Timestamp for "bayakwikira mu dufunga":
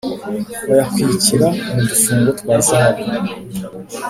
0.69-2.29